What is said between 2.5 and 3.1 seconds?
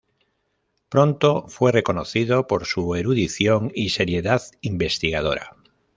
su